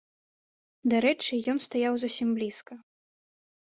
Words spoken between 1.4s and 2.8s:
ён стаяў зусім блізка.